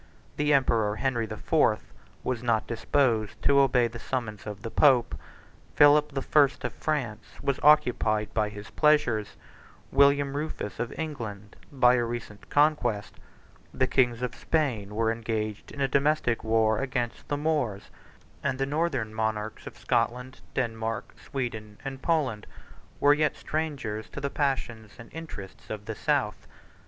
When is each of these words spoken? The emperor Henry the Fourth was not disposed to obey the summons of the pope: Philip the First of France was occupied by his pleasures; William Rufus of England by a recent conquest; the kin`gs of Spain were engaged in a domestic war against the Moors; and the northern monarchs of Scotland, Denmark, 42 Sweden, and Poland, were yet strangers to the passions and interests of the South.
The 0.37 0.51
emperor 0.51 0.95
Henry 0.95 1.27
the 1.27 1.37
Fourth 1.37 1.93
was 2.23 2.41
not 2.41 2.65
disposed 2.65 3.39
to 3.43 3.59
obey 3.59 3.87
the 3.87 3.99
summons 3.99 4.47
of 4.47 4.63
the 4.63 4.71
pope: 4.71 5.13
Philip 5.75 6.13
the 6.13 6.23
First 6.23 6.63
of 6.63 6.73
France 6.73 7.23
was 7.39 7.59
occupied 7.61 8.33
by 8.33 8.49
his 8.49 8.71
pleasures; 8.71 9.35
William 9.91 10.35
Rufus 10.35 10.79
of 10.79 10.91
England 10.97 11.55
by 11.71 11.93
a 11.93 12.03
recent 12.03 12.49
conquest; 12.49 13.13
the 13.71 13.85
kin`gs 13.85 14.23
of 14.23 14.33
Spain 14.33 14.95
were 14.95 15.11
engaged 15.11 15.71
in 15.71 15.81
a 15.81 15.87
domestic 15.87 16.43
war 16.43 16.79
against 16.79 17.27
the 17.27 17.37
Moors; 17.37 17.91
and 18.41 18.57
the 18.57 18.65
northern 18.65 19.13
monarchs 19.13 19.67
of 19.67 19.77
Scotland, 19.77 20.41
Denmark, 20.55 21.09
42 21.11 21.25
Sweden, 21.29 21.77
and 21.85 22.01
Poland, 22.01 22.47
were 22.99 23.13
yet 23.13 23.37
strangers 23.37 24.09
to 24.09 24.19
the 24.19 24.31
passions 24.31 24.93
and 24.97 25.13
interests 25.13 25.69
of 25.69 25.85
the 25.85 25.93
South. 25.93 26.47